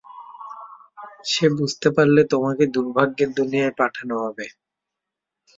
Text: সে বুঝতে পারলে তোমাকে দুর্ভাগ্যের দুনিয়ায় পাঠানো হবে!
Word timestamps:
সে 1.25 1.45
বুঝতে 1.57 1.87
পারলে 1.95 2.21
তোমাকে 2.33 2.63
দুর্ভাগ্যের 2.75 3.29
দুনিয়ায় 3.37 3.73
পাঠানো 3.79 4.15
হবে! 4.23 4.45